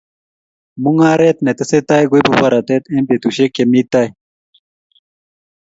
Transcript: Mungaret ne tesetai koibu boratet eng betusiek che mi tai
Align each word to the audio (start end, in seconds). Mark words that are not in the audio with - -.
Mungaret 0.81 1.37
ne 1.41 1.51
tesetai 1.57 2.03
koibu 2.09 2.33
boratet 2.41 2.83
eng 2.93 3.05
betusiek 3.09 3.51
che 3.55 3.63
mi 3.71 3.81
tai 3.91 4.09